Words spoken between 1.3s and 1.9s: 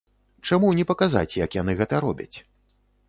як яны